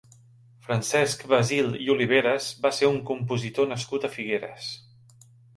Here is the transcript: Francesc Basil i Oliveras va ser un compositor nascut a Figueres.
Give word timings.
Francesc 0.67 1.25
Basil 1.33 1.69
i 1.87 1.91
Oliveras 1.95 2.49
va 2.65 2.73
ser 2.79 2.91
un 2.97 2.99
compositor 3.13 3.73
nascut 3.75 4.09
a 4.11 4.15
Figueres. 4.19 4.73